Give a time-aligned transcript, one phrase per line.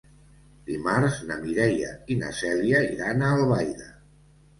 [0.69, 3.91] Dimarts na Mireia i na Cèlia iran a Albaida.